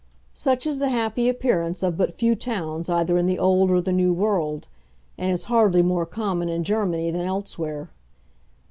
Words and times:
Such 0.33 0.65
is 0.65 0.79
the 0.79 0.89
happy 0.89 1.29
appearance 1.29 1.83
of 1.83 1.95
but 1.95 2.15
few 2.15 2.33
towns 2.33 2.89
either 2.89 3.19
in 3.19 3.27
the 3.27 3.37
old 3.37 3.69
or 3.69 3.81
the 3.81 3.93
new 3.93 4.11
world, 4.11 4.67
and 5.15 5.31
is 5.31 5.43
hardly 5.43 5.83
more 5.83 6.07
common 6.07 6.49
in 6.49 6.63
Germany 6.63 7.11
than 7.11 7.21
elsewhere. 7.27 7.91